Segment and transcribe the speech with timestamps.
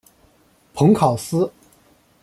[0.73, 1.47] 蓬考斯。